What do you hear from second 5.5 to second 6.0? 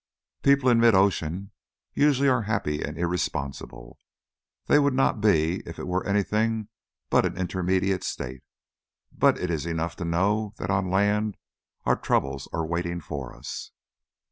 if it